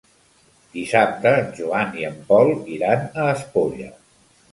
Dissabte 0.77 1.33
en 1.41 1.51
Joan 1.59 1.91
i 2.03 2.07
en 2.07 2.15
Pol 2.31 2.49
iran 2.77 3.05
a 3.25 3.29
Espolla. 3.35 3.91